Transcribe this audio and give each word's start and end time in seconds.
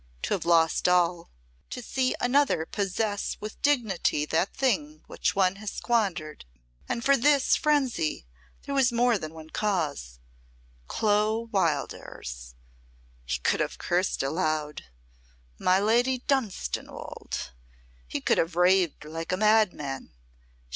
To 0.23 0.33
have 0.33 0.45
lost 0.45 0.89
all 0.89 1.29
to 1.69 1.79
see 1.79 2.15
another 2.19 2.65
possess 2.65 3.37
with 3.39 3.61
dignity 3.61 4.25
that 4.25 4.51
thing 4.51 5.03
one 5.05 5.57
has 5.57 5.69
squandered! 5.73 6.43
And 6.89 7.05
for 7.05 7.15
this 7.15 7.55
frenzy 7.55 8.25
there 8.65 8.73
was 8.73 8.91
more 8.91 9.19
than 9.19 9.31
one 9.31 9.51
cause. 9.51 10.17
Clo 10.87 11.41
Wildairs! 11.51 12.55
He 13.27 13.37
could 13.41 13.59
have 13.59 13.77
cursed 13.77 14.23
aloud. 14.23 14.85
My 15.59 15.79
Lady 15.79 16.17
Dunstanwolde! 16.27 17.51
He 18.07 18.21
could 18.21 18.39
have 18.39 18.55
raved 18.55 19.05
like 19.05 19.31
a 19.31 19.37
madman. 19.37 20.15